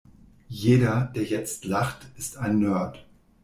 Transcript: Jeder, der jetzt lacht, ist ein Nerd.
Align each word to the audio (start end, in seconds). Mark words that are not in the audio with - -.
Jeder, 0.49 1.11
der 1.13 1.25
jetzt 1.25 1.63
lacht, 1.65 2.07
ist 2.17 2.37
ein 2.37 2.57
Nerd. 2.57 3.05